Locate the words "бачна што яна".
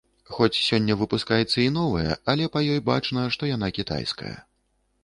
2.91-3.73